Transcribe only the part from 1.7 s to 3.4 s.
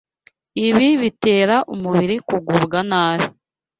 umubiri kugubwa nabi